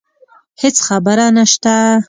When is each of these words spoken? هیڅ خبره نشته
هیڅ 0.61 0.77
خبره 0.87 1.25
نشته 1.37 1.73